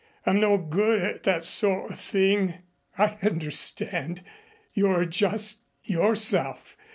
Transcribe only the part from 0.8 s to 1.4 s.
at